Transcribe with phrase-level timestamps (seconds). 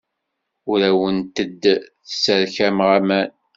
[0.71, 3.29] Ur awent-d-sserkameɣ aman.